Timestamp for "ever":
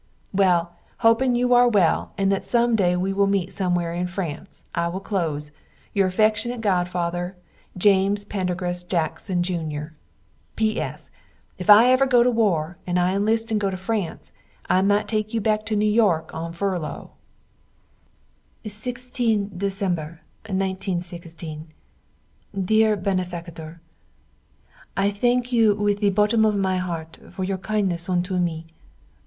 11.69-12.05